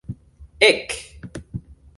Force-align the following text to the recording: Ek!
Ek! 0.69 0.89